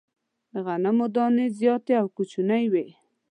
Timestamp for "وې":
2.73-2.87